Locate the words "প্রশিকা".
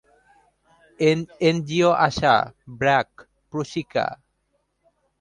3.53-4.05